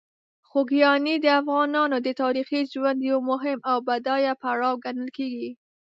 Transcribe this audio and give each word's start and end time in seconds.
خوږیاڼي 0.49 1.15
د 1.21 1.25
افغانانو 1.41 1.97
د 2.05 2.07
تاریخي 2.21 2.61
ژوند 2.73 2.99
یو 3.09 3.19
مهم 3.29 3.59
او 3.71 3.77
بډایه 3.87 4.33
پړاو 4.41 4.81
ګڼل 4.85 5.09
کېږي. 5.17 5.49